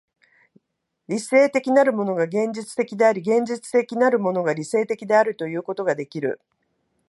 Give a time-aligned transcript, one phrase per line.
[1.07, 6.41] 理性的なるものが現実的であり、現実的なるものが理性的であるということができる。